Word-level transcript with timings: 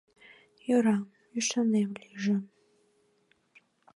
—Йӧра, 0.67 0.97
ӱшанем 1.37 1.89
лийже. 2.01 2.35